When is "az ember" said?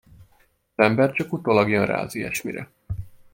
0.75-1.11